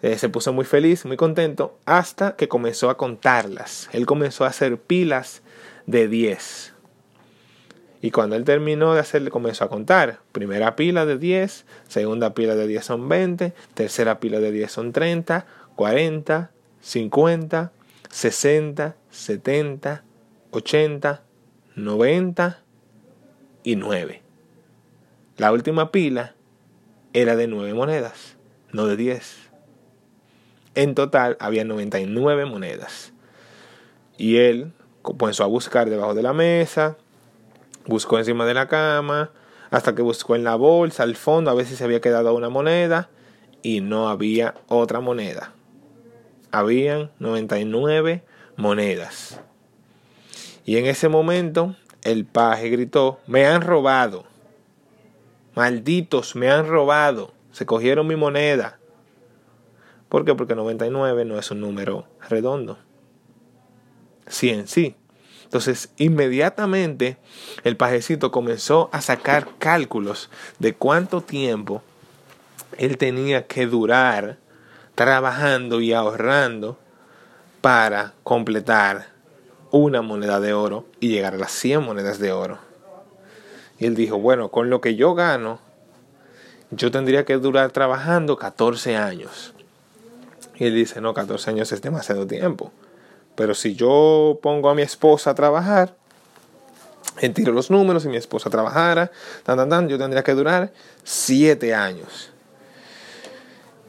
eh, 0.01 0.18
se 0.18 0.30
puso 0.30 0.51
muy 0.51 0.65
feliz, 0.65 1.06
muy 1.06 1.18
contento, 1.18 1.77
hasta 1.86 2.36
que 2.36 2.48
comenzó 2.48 2.89
a 2.89 2.98
contarlas. 2.98 3.89
Él 3.91 4.06
comenzó 4.06 4.46
a 4.46 4.48
hacer 4.48 4.77
pilas 4.77 5.44
de 5.86 6.08
10. 6.08 6.74
Y 8.01 8.10
cuando 8.10 8.36
él 8.36 8.44
terminó 8.44 8.96
de 8.96 9.00
hacerle, 9.00 9.30
comenzó 9.30 9.63
a 9.63 9.70
contar. 9.70 10.20
Primera 10.32 10.75
pila 10.75 11.06
de 11.06 11.20
10, 11.20 11.65
segunda 11.88 12.34
pila 12.34 12.56
de 12.56 12.65
10 12.65 12.84
son 12.84 13.10
20, 13.10 13.53
tercera 13.75 14.20
pila 14.20 14.39
de 14.39 14.51
10 14.51 14.72
son 14.72 14.91
30, 14.91 15.46
40, 15.75 16.51
50, 16.82 17.72
60, 18.12 18.96
70, 19.10 20.03
80, 20.51 21.24
90 21.75 22.60
y 23.63 23.75
9. 23.77 24.22
La 25.38 25.51
última 25.51 25.91
pila 25.91 26.36
era 27.13 27.36
de 27.36 27.48
9 27.48 27.74
monedas, 27.74 28.38
no 28.72 28.86
de 28.86 28.98
10. 28.98 29.50
En 30.75 30.94
total 30.94 31.38
había 31.39 31.63
99 31.63 32.46
monedas. 32.46 33.13
Y 34.18 34.38
él 34.38 34.74
comenzó 35.01 35.44
a 35.44 35.48
buscar 35.48 35.89
debajo 35.89 36.13
de 36.13 36.22
la 36.22 36.34
mesa, 36.34 36.98
buscó 37.88 38.20
encima 38.20 38.46
de 38.46 38.53
la 38.53 38.68
cama, 38.68 39.32
hasta 39.70 39.96
que 39.96 40.01
buscó 40.01 40.36
en 40.36 40.44
la 40.44 40.56
bolsa, 40.56 41.03
al 41.03 41.15
fondo, 41.15 41.50
a 41.50 41.53
ver 41.53 41.65
si 41.65 41.77
se 41.77 41.86
había 41.86 42.01
quedado 42.01 42.36
una 42.36 42.50
moneda 42.50 43.10
y 43.63 43.80
no 43.80 44.10
había 44.10 44.56
otra 44.68 45.00
moneda. 45.00 45.53
Habían 46.51 47.12
99 47.20 48.24
monedas. 48.58 49.39
Y 50.65 50.77
en 50.77 50.86
ese 50.86 51.10
momento 51.10 51.75
el 52.03 52.25
paje 52.25 52.70
gritó, 52.70 53.20
me 53.27 53.46
han 53.46 53.62
robado. 53.62 54.25
Malditos, 55.55 56.36
me 56.36 56.50
han 56.50 56.67
robado. 56.67 57.34
Se 57.51 57.65
cogieron 57.65 58.08
mi 58.08 58.15
moneda. 58.15 58.79
¿Por 60.10 60.25
qué? 60.25 60.36
Porque 60.36 60.55
99 60.55 61.25
no 61.25 61.39
es 61.39 61.51
un 61.51 61.62
número 61.62 62.08
redondo. 62.29 62.77
100 64.27 64.67
sí. 64.67 64.96
Entonces, 65.43 65.91
inmediatamente 65.98 67.17
el 67.63 67.75
pajecito 67.75 68.31
comenzó 68.31 68.89
a 68.93 69.01
sacar 69.01 69.50
cálculos 69.60 70.29
de 70.60 70.74
cuánto 70.74 71.22
tiempo 71.22 71.84
él 72.77 72.98
tenía 72.98 73.48
que 73.48 73.67
durar 73.67 74.38
trabajando 75.01 75.81
y 75.81 75.93
ahorrando 75.93 76.77
para 77.60 78.13
completar 78.22 79.08
una 79.72 80.03
moneda 80.03 80.39
de 80.39 80.53
oro 80.53 80.86
y 81.00 81.10
llegar 81.10 81.34
a 81.34 81.38
las 81.38 81.51
100 81.53 81.81
monedas 81.81 82.20
de 82.20 82.31
oro. 82.31 82.60
Y 83.79 83.88
él 83.88 83.96
dijo, 83.96 84.20
bueno, 84.20 84.50
con 84.50 84.70
lo 84.70 84.79
que 84.79 84.96
yo 84.96 85.15
gano, 85.15 85.58
yo 86.70 86.91
tendría 86.91 87.25
que 87.25 87.38
durar 87.38 87.72
trabajando 87.72 88.38
14 88.38 88.96
años. 88.96 89.55
Y 90.58 90.65
él 90.65 90.75
dice, 90.75 91.01
no, 91.01 91.15
14 91.15 91.50
años 91.50 91.72
es 91.72 91.81
demasiado 91.81 92.27
tiempo. 92.27 92.72
Pero 93.34 93.55
si 93.55 93.74
yo 93.74 94.38
pongo 94.43 94.70
a 94.70 94.75
mi 94.75 94.84
esposa 94.84 95.31
a 95.31 95.36
trabajar, 95.36 95.96
en 97.22 97.34
tiro 97.34 97.53
los 97.53 97.72
números, 97.72 98.03
si 98.03 98.10
mi 98.10 98.17
esposa 98.17 98.51
trabajara, 98.51 99.10
tan, 99.41 99.58
tan, 99.58 99.67
tan, 99.67 99.89
yo 99.89 99.98
tendría 99.98 100.22
que 100.22 100.36
durar 100.36 100.72
7 101.03 101.74
años. 101.74 102.31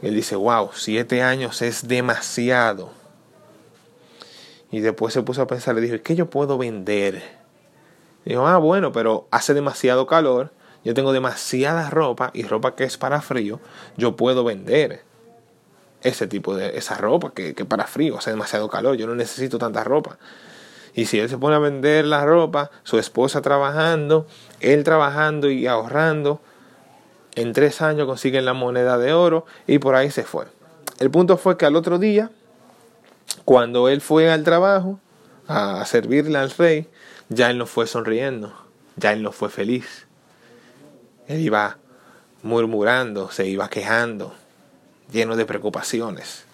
Él 0.02 0.16
dice, 0.16 0.34
wow, 0.34 0.70
7 0.74 1.22
años 1.22 1.62
es 1.62 1.86
demasiado. 1.86 2.90
Y 4.70 4.80
después 4.80 5.14
se 5.14 5.22
puso 5.22 5.42
a 5.42 5.46
pensar, 5.46 5.74
le 5.74 5.80
dijo, 5.80 5.96
¿qué 6.02 6.16
yo 6.16 6.28
puedo 6.28 6.58
vender? 6.58 7.22
dijo, 8.24 8.46
ah, 8.46 8.58
bueno, 8.58 8.92
pero 8.92 9.26
hace 9.30 9.52
demasiado 9.54 10.06
calor, 10.06 10.52
yo 10.84 10.94
tengo 10.94 11.12
demasiada 11.12 11.90
ropa 11.90 12.30
y 12.34 12.44
ropa 12.44 12.74
que 12.74 12.84
es 12.84 12.96
para 12.96 13.20
frío, 13.20 13.60
yo 13.96 14.16
puedo 14.16 14.44
vender 14.44 15.02
ese 16.02 16.26
tipo 16.26 16.56
de 16.56 16.76
esa 16.78 16.96
ropa 16.96 17.32
que, 17.32 17.54
que 17.54 17.64
para 17.64 17.86
frío 17.86 18.18
hace 18.18 18.30
demasiado 18.30 18.68
calor, 18.68 18.96
yo 18.96 19.06
no 19.06 19.14
necesito 19.14 19.58
tanta 19.58 19.84
ropa. 19.84 20.18
Y 20.94 21.06
si 21.06 21.18
él 21.18 21.28
se 21.28 21.38
pone 21.38 21.56
a 21.56 21.58
vender 21.58 22.04
la 22.04 22.24
ropa, 22.24 22.70
su 22.82 22.98
esposa 22.98 23.40
trabajando, 23.40 24.26
él 24.60 24.84
trabajando 24.84 25.50
y 25.50 25.66
ahorrando, 25.66 26.40
en 27.34 27.52
tres 27.52 27.82
años 27.82 28.06
consiguen 28.06 28.44
la 28.44 28.52
moneda 28.52 28.98
de 28.98 29.12
oro 29.12 29.46
y 29.66 29.78
por 29.78 29.94
ahí 29.94 30.10
se 30.10 30.24
fue. 30.24 30.46
El 30.98 31.10
punto 31.10 31.36
fue 31.36 31.56
que 31.56 31.66
al 31.66 31.76
otro 31.76 31.98
día 31.98 32.30
cuando 33.44 33.88
él 33.88 34.00
fue 34.00 34.30
al 34.30 34.44
trabajo 34.44 35.00
a 35.48 35.84
servirle 35.84 36.38
al 36.38 36.50
rey, 36.50 36.88
ya 37.28 37.50
él 37.50 37.58
no 37.58 37.66
fue 37.66 37.86
sonriendo, 37.86 38.54
ya 38.96 39.12
él 39.12 39.22
no 39.22 39.32
fue 39.32 39.50
feliz. 39.50 40.06
Él 41.26 41.40
iba 41.40 41.78
murmurando, 42.42 43.30
se 43.30 43.46
iba 43.46 43.68
quejando, 43.68 44.34
lleno 45.10 45.36
de 45.36 45.44
preocupaciones, 45.44 46.44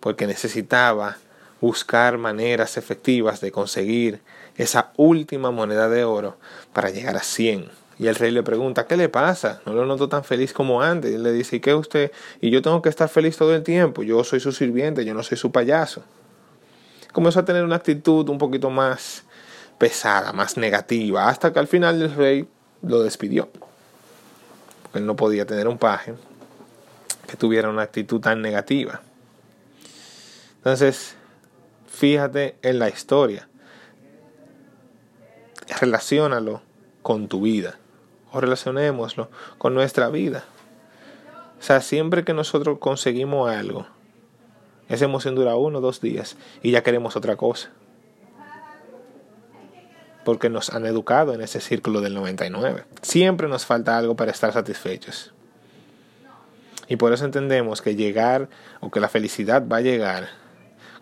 porque 0.00 0.26
necesitaba 0.26 1.16
buscar 1.60 2.18
maneras 2.18 2.76
efectivas 2.76 3.40
de 3.40 3.50
conseguir 3.50 4.20
esa 4.56 4.92
última 4.96 5.50
moneda 5.50 5.88
de 5.88 6.04
oro 6.04 6.36
para 6.72 6.90
llegar 6.90 7.16
a 7.16 7.22
100 7.22 7.70
y 7.98 8.06
el 8.06 8.14
rey 8.14 8.30
le 8.30 8.44
pregunta, 8.44 8.86
¿qué 8.86 8.96
le 8.96 9.08
pasa? 9.08 9.60
No 9.66 9.72
lo 9.72 9.84
noto 9.84 10.08
tan 10.08 10.22
feliz 10.22 10.52
como 10.52 10.82
antes. 10.82 11.10
Y 11.10 11.14
él 11.14 11.24
le 11.24 11.32
dice, 11.32 11.56
¿y 11.56 11.60
qué 11.60 11.74
usted? 11.74 12.12
Y 12.40 12.50
yo 12.50 12.62
tengo 12.62 12.80
que 12.80 12.88
estar 12.88 13.08
feliz 13.08 13.36
todo 13.36 13.54
el 13.54 13.64
tiempo. 13.64 14.04
Yo 14.04 14.22
soy 14.22 14.38
su 14.38 14.52
sirviente, 14.52 15.04
yo 15.04 15.14
no 15.14 15.24
soy 15.24 15.36
su 15.36 15.50
payaso. 15.50 16.04
Comenzó 17.12 17.40
a 17.40 17.44
tener 17.44 17.64
una 17.64 17.74
actitud 17.74 18.28
un 18.28 18.38
poquito 18.38 18.70
más 18.70 19.24
pesada, 19.78 20.32
más 20.32 20.56
negativa, 20.56 21.28
hasta 21.28 21.52
que 21.52 21.58
al 21.58 21.66
final 21.66 22.00
el 22.00 22.14
rey 22.14 22.48
lo 22.82 23.02
despidió. 23.02 23.48
Porque 24.84 25.00
él 25.00 25.06
no 25.06 25.16
podía 25.16 25.44
tener 25.44 25.66
un 25.66 25.78
paje 25.78 26.14
que 27.26 27.36
tuviera 27.36 27.68
una 27.68 27.82
actitud 27.82 28.20
tan 28.20 28.40
negativa. 28.40 29.02
Entonces, 30.58 31.16
fíjate 31.88 32.56
en 32.62 32.78
la 32.78 32.88
historia. 32.88 33.48
Relaciónalo 35.80 36.62
con 37.02 37.26
tu 37.26 37.40
vida 37.42 37.76
o 38.32 38.40
relacionémoslo 38.40 39.30
con 39.58 39.74
nuestra 39.74 40.08
vida. 40.08 40.44
O 41.58 41.62
sea, 41.62 41.80
siempre 41.80 42.24
que 42.24 42.34
nosotros 42.34 42.78
conseguimos 42.78 43.50
algo, 43.50 43.86
esa 44.88 45.04
emoción 45.04 45.34
dura 45.34 45.56
uno 45.56 45.78
o 45.78 45.80
dos 45.80 46.00
días 46.00 46.36
y 46.62 46.70
ya 46.70 46.82
queremos 46.82 47.16
otra 47.16 47.36
cosa. 47.36 47.70
Porque 50.24 50.50
nos 50.50 50.70
han 50.70 50.86
educado 50.86 51.32
en 51.32 51.40
ese 51.40 51.60
círculo 51.60 52.00
del 52.00 52.14
99. 52.14 52.84
Siempre 53.02 53.48
nos 53.48 53.66
falta 53.66 53.96
algo 53.96 54.14
para 54.14 54.30
estar 54.30 54.52
satisfechos. 54.52 55.32
Y 56.86 56.96
por 56.96 57.12
eso 57.12 57.24
entendemos 57.24 57.82
que 57.82 57.96
llegar 57.96 58.48
o 58.80 58.90
que 58.90 59.00
la 59.00 59.08
felicidad 59.08 59.66
va 59.66 59.78
a 59.78 59.82
llegar 59.82 60.28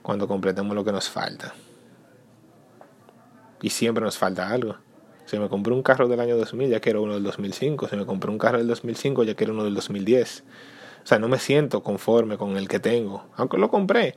cuando 0.02 0.26
completemos 0.28 0.74
lo 0.74 0.84
que 0.84 0.92
nos 0.92 1.08
falta. 1.08 1.54
Y 3.62 3.70
siempre 3.70 4.04
nos 4.04 4.18
falta 4.18 4.48
algo. 4.48 4.76
Si 5.26 5.36
me 5.40 5.48
compré 5.48 5.74
un 5.74 5.82
carro 5.82 6.06
del 6.06 6.20
año 6.20 6.36
2000, 6.36 6.70
ya 6.70 6.80
quiero 6.80 7.02
uno 7.02 7.14
del 7.14 7.24
2005. 7.24 7.88
Si 7.88 7.96
me 7.96 8.06
compré 8.06 8.30
un 8.30 8.38
carro 8.38 8.58
del 8.58 8.68
2005, 8.68 9.24
ya 9.24 9.34
quiero 9.34 9.52
uno 9.52 9.64
del 9.64 9.74
2010. 9.74 10.44
O 11.02 11.06
sea, 11.06 11.18
no 11.18 11.28
me 11.28 11.38
siento 11.38 11.82
conforme 11.82 12.38
con 12.38 12.56
el 12.56 12.68
que 12.68 12.78
tengo, 12.78 13.26
aunque 13.36 13.58
lo 13.58 13.68
compré. 13.68 14.14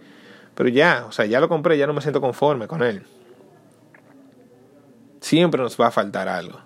Pero 0.54 0.70
ya, 0.70 1.06
o 1.08 1.12
sea, 1.12 1.26
ya 1.26 1.40
lo 1.40 1.50
compré, 1.50 1.80
ya 1.80 1.88
no 1.88 1.94
me 1.94 2.02
siento 2.02 2.22
conforme 2.22 2.68
con 2.68 2.84
él. 2.84 3.04
Siempre 5.20 5.62
nos 5.62 5.80
va 5.80 5.88
a 5.88 5.92
faltar 5.92 6.28
algo. 6.28 6.60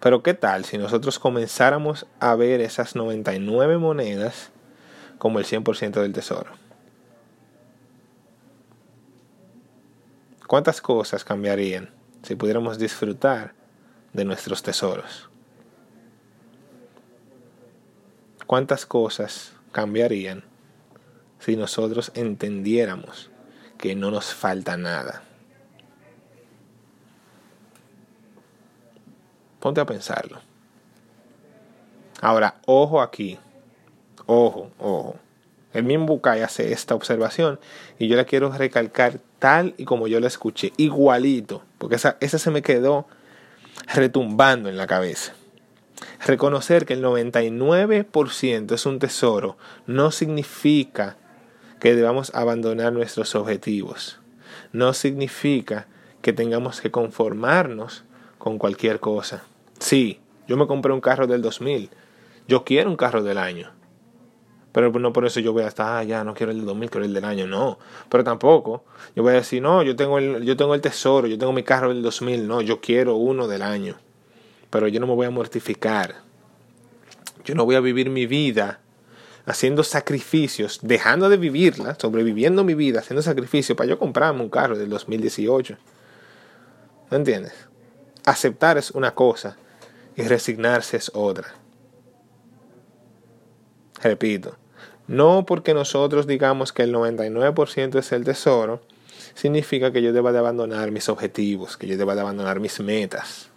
Pero 0.00 0.24
¿qué 0.24 0.34
tal 0.34 0.64
si 0.64 0.78
nosotros 0.78 1.20
comenzáramos 1.20 2.06
a 2.18 2.34
ver 2.34 2.60
esas 2.60 2.96
99 2.96 3.78
monedas 3.78 4.50
como 5.18 5.38
el 5.38 5.44
100% 5.44 6.02
del 6.02 6.12
tesoro? 6.12 6.50
¿Cuántas 10.48 10.80
cosas 10.80 11.24
cambiarían 11.24 12.01
si 12.22 12.34
pudiéramos 12.34 12.78
disfrutar 12.78 13.54
de 14.12 14.24
nuestros 14.24 14.62
tesoros? 14.62 15.28
¿Cuántas 18.46 18.84
cosas 18.86 19.54
cambiarían 19.72 20.44
si 21.38 21.56
nosotros 21.56 22.12
entendiéramos 22.14 23.30
que 23.78 23.94
no 23.94 24.10
nos 24.10 24.34
falta 24.34 24.76
nada? 24.76 25.22
Ponte 29.58 29.80
a 29.80 29.86
pensarlo. 29.86 30.40
Ahora, 32.20 32.56
ojo 32.66 33.00
aquí. 33.00 33.38
Ojo, 34.26 34.70
ojo. 34.78 35.16
El 35.72 35.84
mismo 35.84 36.06
Bucay 36.06 36.42
hace 36.42 36.72
esta 36.72 36.94
observación 36.94 37.58
y 37.98 38.08
yo 38.08 38.16
la 38.16 38.24
quiero 38.24 38.50
recalcar 38.50 39.20
tal 39.42 39.74
y 39.76 39.86
como 39.86 40.06
yo 40.06 40.20
la 40.20 40.28
escuché, 40.28 40.72
igualito, 40.76 41.64
porque 41.78 41.96
esa, 41.96 42.16
esa 42.20 42.38
se 42.38 42.52
me 42.52 42.62
quedó 42.62 43.08
retumbando 43.92 44.68
en 44.68 44.76
la 44.76 44.86
cabeza. 44.86 45.34
Reconocer 46.24 46.86
que 46.86 46.92
el 46.94 47.02
99% 47.02 48.72
es 48.72 48.86
un 48.86 49.00
tesoro 49.00 49.56
no 49.88 50.12
significa 50.12 51.16
que 51.80 51.96
debamos 51.96 52.32
abandonar 52.36 52.92
nuestros 52.92 53.34
objetivos. 53.34 54.20
No 54.72 54.94
significa 54.94 55.88
que 56.20 56.32
tengamos 56.32 56.80
que 56.80 56.92
conformarnos 56.92 58.04
con 58.38 58.58
cualquier 58.58 59.00
cosa. 59.00 59.42
Sí, 59.80 60.20
yo 60.46 60.56
me 60.56 60.68
compré 60.68 60.92
un 60.92 61.00
carro 61.00 61.26
del 61.26 61.42
2000. 61.42 61.90
Yo 62.46 62.62
quiero 62.62 62.90
un 62.90 62.96
carro 62.96 63.24
del 63.24 63.38
año. 63.38 63.72
Pero 64.72 64.90
no 64.90 65.12
por 65.12 65.26
eso 65.26 65.38
yo 65.40 65.52
voy 65.52 65.64
a 65.64 65.68
estar, 65.68 65.98
ah, 65.98 66.02
ya 66.02 66.24
no 66.24 66.34
quiero 66.34 66.50
el 66.50 66.58
del 66.58 66.66
2000, 66.66 66.90
quiero 66.90 67.04
el 67.04 67.12
del 67.12 67.24
año. 67.24 67.46
No. 67.46 67.78
Pero 68.08 68.24
tampoco 68.24 68.84
yo 69.14 69.22
voy 69.22 69.32
a 69.32 69.36
decir, 69.36 69.62
no, 69.62 69.82
yo 69.82 69.94
tengo 69.94 70.18
el, 70.18 70.44
yo 70.44 70.56
tengo 70.56 70.74
el 70.74 70.80
tesoro, 70.80 71.28
yo 71.28 71.38
tengo 71.38 71.52
mi 71.52 71.62
carro 71.62 71.90
del 71.90 72.02
2000. 72.02 72.48
No, 72.48 72.62
yo 72.62 72.80
quiero 72.80 73.16
uno 73.16 73.46
del 73.46 73.62
año. 73.62 73.96
Pero 74.70 74.88
yo 74.88 74.98
no 74.98 75.06
me 75.06 75.14
voy 75.14 75.26
a 75.26 75.30
mortificar. 75.30 76.16
Yo 77.44 77.54
no 77.54 77.66
voy 77.66 77.74
a 77.74 77.80
vivir 77.80 78.08
mi 78.08 78.26
vida 78.26 78.80
haciendo 79.44 79.82
sacrificios, 79.82 80.78
dejando 80.82 81.28
de 81.28 81.36
vivirla, 81.36 81.96
sobreviviendo 81.98 82.64
mi 82.64 82.74
vida, 82.74 83.00
haciendo 83.00 83.22
sacrificios 83.22 83.76
para 83.76 83.90
yo 83.90 83.98
comprarme 83.98 84.42
un 84.42 84.48
carro 84.48 84.78
del 84.78 84.88
2018. 84.88 85.76
¿Me 87.10 87.16
entiendes? 87.16 87.52
Aceptar 88.24 88.78
es 88.78 88.92
una 88.92 89.14
cosa 89.14 89.56
y 90.16 90.22
resignarse 90.22 90.96
es 90.96 91.10
otra. 91.14 91.48
Repito, 94.02 94.56
no 95.12 95.44
porque 95.44 95.74
nosotros 95.74 96.26
digamos 96.26 96.72
que 96.72 96.84
el 96.84 96.94
99% 96.94 97.98
es 97.98 98.12
el 98.12 98.24
tesoro, 98.24 98.80
significa 99.34 99.92
que 99.92 100.00
yo 100.00 100.14
deba 100.14 100.32
de 100.32 100.38
abandonar 100.38 100.90
mis 100.90 101.10
objetivos, 101.10 101.76
que 101.76 101.86
yo 101.86 101.98
deba 101.98 102.14
de 102.14 102.22
abandonar 102.22 102.60
mis 102.60 102.80
metas. 102.80 103.50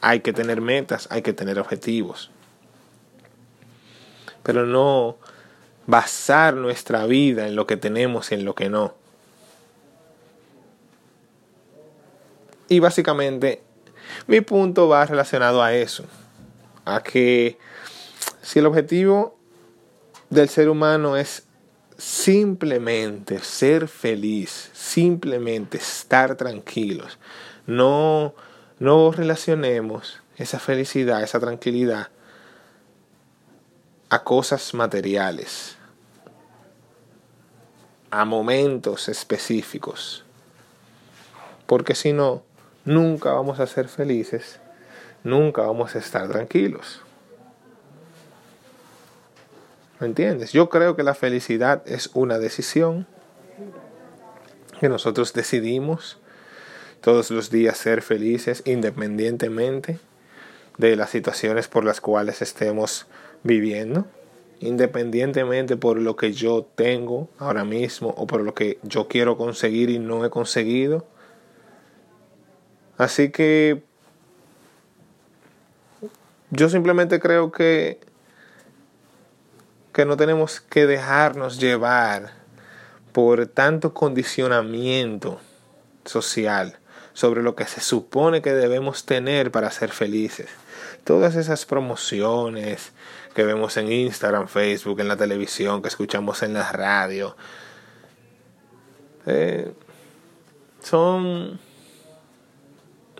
Hay 0.00 0.20
que 0.20 0.32
tener 0.32 0.60
metas, 0.60 1.08
hay 1.10 1.22
que 1.22 1.32
tener 1.32 1.58
objetivos. 1.58 2.30
Pero 4.44 4.66
no 4.66 5.16
basar 5.88 6.54
nuestra 6.54 7.06
vida 7.06 7.48
en 7.48 7.56
lo 7.56 7.66
que 7.66 7.76
tenemos 7.76 8.30
y 8.30 8.36
en 8.36 8.44
lo 8.44 8.54
que 8.54 8.68
no. 8.68 8.94
Y 12.68 12.78
básicamente 12.78 13.64
mi 14.28 14.42
punto 14.42 14.86
va 14.86 15.04
relacionado 15.06 15.60
a 15.60 15.74
eso, 15.74 16.04
a 16.84 17.02
que 17.02 17.58
si 18.42 18.60
el 18.60 18.66
objetivo 18.66 19.39
del 20.30 20.48
ser 20.48 20.68
humano 20.68 21.16
es 21.16 21.42
simplemente 21.98 23.40
ser 23.40 23.88
feliz, 23.88 24.70
simplemente 24.72 25.76
estar 25.76 26.36
tranquilos, 26.36 27.18
no, 27.66 28.34
no 28.78 29.12
relacionemos 29.12 30.20
esa 30.36 30.58
felicidad, 30.58 31.22
esa 31.22 31.38
tranquilidad 31.38 32.08
a 34.08 34.24
cosas 34.24 34.72
materiales, 34.72 35.76
a 38.10 38.24
momentos 38.24 39.08
específicos, 39.08 40.24
porque 41.66 41.94
si 41.94 42.12
no, 42.12 42.42
nunca 42.84 43.32
vamos 43.32 43.60
a 43.60 43.66
ser 43.66 43.88
felices, 43.88 44.58
nunca 45.22 45.62
vamos 45.62 45.94
a 45.94 45.98
estar 45.98 46.28
tranquilos. 46.28 47.02
¿Me 50.00 50.06
entiendes? 50.06 50.52
Yo 50.52 50.68
creo 50.68 50.96
que 50.96 51.02
la 51.02 51.14
felicidad 51.14 51.82
es 51.86 52.10
una 52.14 52.38
decisión 52.38 53.06
que 54.80 54.88
nosotros 54.88 55.32
decidimos 55.34 56.18
todos 57.00 57.30
los 57.30 57.50
días 57.50 57.76
ser 57.76 58.02
felices 58.02 58.62
independientemente 58.64 59.98
de 60.78 60.96
las 60.96 61.10
situaciones 61.10 61.68
por 61.68 61.84
las 61.84 62.00
cuales 62.00 62.40
estemos 62.40 63.06
viviendo, 63.42 64.06
independientemente 64.60 65.76
por 65.76 65.98
lo 65.98 66.16
que 66.16 66.32
yo 66.32 66.66
tengo 66.74 67.28
ahora 67.38 67.64
mismo 67.64 68.14
o 68.16 68.26
por 68.26 68.40
lo 68.40 68.54
que 68.54 68.78
yo 68.82 69.06
quiero 69.06 69.36
conseguir 69.36 69.90
y 69.90 69.98
no 69.98 70.24
he 70.24 70.30
conseguido 70.30 71.06
Así 73.00 73.30
que 73.30 73.82
yo 76.50 76.68
simplemente 76.68 77.18
creo 77.18 77.50
que, 77.50 77.98
que 80.00 80.06
no 80.06 80.16
tenemos 80.16 80.62
que 80.62 80.86
dejarnos 80.86 81.60
llevar 81.60 82.32
por 83.12 83.46
tanto 83.48 83.92
condicionamiento 83.92 85.38
social 86.06 86.78
sobre 87.12 87.42
lo 87.42 87.54
que 87.54 87.66
se 87.66 87.82
supone 87.82 88.40
que 88.40 88.54
debemos 88.54 89.04
tener 89.04 89.50
para 89.50 89.70
ser 89.70 89.90
felices. 89.90 90.48
Todas 91.04 91.36
esas 91.36 91.66
promociones 91.66 92.92
que 93.34 93.44
vemos 93.44 93.76
en 93.76 93.92
Instagram, 93.92 94.48
Facebook, 94.48 95.00
en 95.00 95.08
la 95.08 95.18
televisión, 95.18 95.82
que 95.82 95.88
escuchamos 95.88 96.42
en 96.42 96.54
la 96.54 96.72
radio, 96.72 97.36
eh, 99.26 99.70
son 100.82 101.60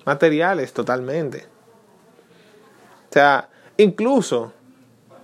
materiales 0.07 0.73
totalmente. 0.73 1.47
O 3.11 3.13
sea, 3.13 3.51
incluso, 3.77 4.55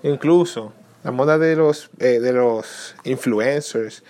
incluso 0.02 0.74
la 1.06 1.12
moda 1.12 1.38
de 1.38 1.54
los, 1.54 1.88
eh, 2.00 2.18
de 2.18 2.32
los 2.32 2.96
influencers, 3.04 4.02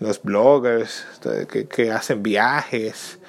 los 0.00 0.20
bloggers 0.24 1.06
que, 1.48 1.68
que 1.68 1.92
hacen 1.92 2.20
viajes 2.20 3.20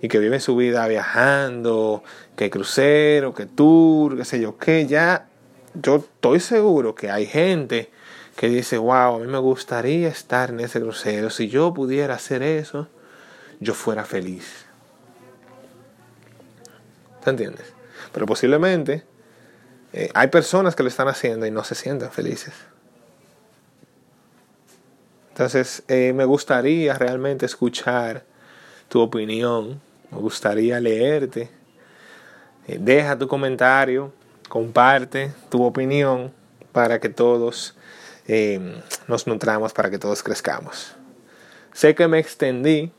y 0.00 0.08
que 0.08 0.18
viven 0.18 0.40
su 0.40 0.56
vida 0.56 0.88
viajando, 0.88 2.02
que 2.34 2.48
crucero, 2.48 3.34
que 3.34 3.44
tour, 3.44 4.16
qué 4.16 4.24
sé 4.24 4.40
yo, 4.40 4.56
que 4.56 4.86
ya 4.86 5.28
yo 5.74 5.96
estoy 5.96 6.40
seguro 6.40 6.94
que 6.94 7.10
hay 7.10 7.26
gente 7.26 7.90
que 8.34 8.48
dice, 8.48 8.78
wow, 8.78 9.16
a 9.16 9.18
mí 9.18 9.26
me 9.26 9.36
gustaría 9.40 10.08
estar 10.08 10.48
en 10.48 10.60
ese 10.60 10.80
crucero, 10.80 11.28
si 11.28 11.48
yo 11.48 11.74
pudiera 11.74 12.14
hacer 12.14 12.42
eso, 12.42 12.88
yo 13.60 13.74
fuera 13.74 14.06
feliz. 14.06 14.64
¿Te 17.22 17.28
entiendes? 17.28 17.74
Pero 18.10 18.24
posiblemente 18.24 19.04
eh, 19.96 20.10
hay 20.12 20.26
personas 20.26 20.74
que 20.74 20.82
lo 20.82 20.88
están 20.88 21.06
haciendo 21.06 21.46
y 21.46 21.52
no 21.52 21.62
se 21.62 21.76
sienten 21.76 22.10
felices. 22.10 22.52
Entonces, 25.28 25.84
eh, 25.86 26.12
me 26.12 26.24
gustaría 26.24 26.94
realmente 26.94 27.46
escuchar 27.46 28.24
tu 28.88 29.00
opinión, 29.00 29.80
me 30.10 30.18
gustaría 30.18 30.80
leerte. 30.80 31.48
Eh, 32.66 32.78
deja 32.80 33.16
tu 33.16 33.28
comentario, 33.28 34.12
comparte 34.48 35.32
tu 35.48 35.62
opinión 35.62 36.32
para 36.72 36.98
que 36.98 37.08
todos 37.08 37.76
nos 39.06 39.26
nutramos, 39.28 39.72
para 39.74 39.90
que 39.90 39.98
todos 39.98 40.24
crezcamos. 40.24 40.96
Sé 41.72 41.94
que 41.94 42.08
me 42.08 42.18
extendí, 42.18 42.90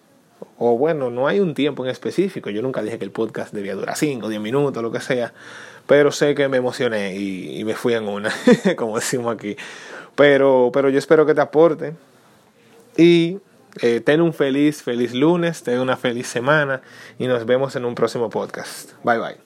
o 0.57 0.77
bueno, 0.77 1.09
no 1.09 1.27
hay 1.27 1.41
un 1.41 1.55
tiempo 1.55 1.83
en 1.83 1.91
específico. 1.91 2.49
Yo 2.51 2.61
nunca 2.61 2.81
dije 2.81 2.99
que 2.99 3.05
el 3.05 3.11
podcast 3.11 3.53
debía 3.53 3.75
durar 3.75 3.97
5, 3.97 4.29
10 4.29 4.39
minutos, 4.39 4.81
lo 4.81 4.91
que 4.91 5.01
sea. 5.01 5.33
Pero 5.87 6.11
sé 6.11 6.33
que 6.33 6.47
me 6.47 6.57
emocioné 6.57 7.15
y, 7.15 7.63
me 7.63 7.75
fui 7.75 7.93
en 7.93 8.07
una, 8.07 8.31
como 8.75 8.95
decimos 8.95 9.33
aquí. 9.35 9.55
Pero, 10.15 10.71
pero 10.73 10.89
yo 10.89 10.97
espero 10.97 11.25
que 11.25 11.35
te 11.35 11.41
aporte. 11.41 11.93
Y 12.97 13.39
eh, 13.81 13.99
ten 13.99 14.21
un 14.21 14.33
feliz, 14.33 14.81
feliz 14.81 15.13
lunes, 15.13 15.63
ten 15.63 15.79
una 15.79 15.97
feliz 15.97 16.27
semana 16.27 16.81
y 17.19 17.27
nos 17.27 17.45
vemos 17.45 17.75
en 17.75 17.85
un 17.85 17.93
próximo 17.93 18.29
podcast. 18.29 18.91
Bye 19.03 19.19
bye. 19.19 19.44